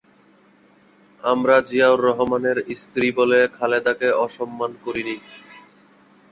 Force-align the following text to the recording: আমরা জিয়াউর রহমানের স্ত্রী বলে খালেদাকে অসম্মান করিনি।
আমরা 1.23 1.55
জিয়াউর 1.67 1.99
রহমানের 2.07 2.57
স্ত্রী 2.75 3.07
বলে 3.11 3.39
খালেদাকে 3.57 4.09
অসম্মান 4.25 4.71
করিনি। 4.85 5.15